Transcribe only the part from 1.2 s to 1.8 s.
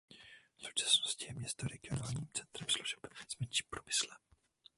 je město